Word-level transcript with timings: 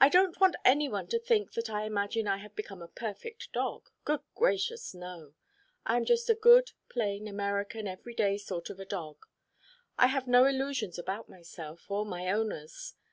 I 0.00 0.08
don't 0.08 0.38
want 0.38 0.54
any 0.64 0.88
one 0.88 1.08
to 1.08 1.18
think 1.18 1.54
that 1.54 1.68
I 1.68 1.86
imagine 1.86 2.28
I 2.28 2.36
have 2.36 2.54
become 2.54 2.80
a 2.80 2.86
perfect 2.86 3.52
dog. 3.52 3.90
Good 4.04 4.20
gracious, 4.36 4.94
no! 4.94 5.34
I 5.84 5.96
am 5.96 6.04
just 6.04 6.30
a 6.30 6.36
good, 6.36 6.70
plain, 6.88 7.26
American 7.26 7.88
every 7.88 8.14
day 8.14 8.38
sort 8.38 8.70
of 8.70 8.78
a 8.78 8.84
dog. 8.84 9.26
I 9.98 10.06
have 10.06 10.28
no 10.28 10.44
illusions 10.44 11.00
about 11.00 11.28
myself, 11.28 11.90
or 11.90 12.06
my 12.06 12.30
owners. 12.30 12.94